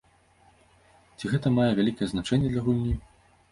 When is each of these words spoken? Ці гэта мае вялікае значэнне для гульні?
Ці 1.17 1.25
гэта 1.35 1.53
мае 1.59 1.69
вялікае 1.81 2.09
значэнне 2.15 2.47
для 2.57 2.61
гульні? 2.71 2.99